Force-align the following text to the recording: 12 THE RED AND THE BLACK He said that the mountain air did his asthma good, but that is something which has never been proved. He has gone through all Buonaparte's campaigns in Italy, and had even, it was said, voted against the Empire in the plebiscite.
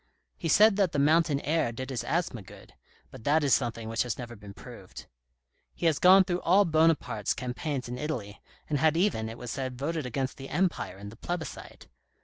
12 0.01 0.01
THE 0.01 0.07
RED 0.07 0.15
AND 0.15 0.31
THE 0.31 0.31
BLACK 0.31 0.41
He 0.41 0.57
said 0.57 0.75
that 0.77 0.91
the 0.93 1.05
mountain 1.05 1.39
air 1.41 1.71
did 1.71 1.89
his 1.91 2.03
asthma 2.03 2.41
good, 2.41 2.73
but 3.11 3.23
that 3.23 3.43
is 3.43 3.53
something 3.53 3.87
which 3.87 4.01
has 4.01 4.17
never 4.17 4.35
been 4.35 4.55
proved. 4.55 5.05
He 5.75 5.85
has 5.85 5.99
gone 5.99 6.23
through 6.23 6.41
all 6.41 6.65
Buonaparte's 6.65 7.35
campaigns 7.35 7.87
in 7.87 7.99
Italy, 7.99 8.41
and 8.67 8.79
had 8.79 8.97
even, 8.97 9.29
it 9.29 9.37
was 9.37 9.51
said, 9.51 9.77
voted 9.77 10.07
against 10.07 10.37
the 10.37 10.49
Empire 10.49 10.97
in 10.97 11.09
the 11.09 11.17
plebiscite. 11.17 11.87